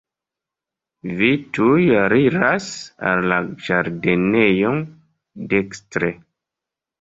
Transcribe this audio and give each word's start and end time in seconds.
Vi 1.17 1.27
tuj 1.57 1.83
aliras 2.03 2.69
al 3.11 3.27
la 3.33 3.37
ĝardenoj, 3.67 4.73
dekstre. 5.53 6.11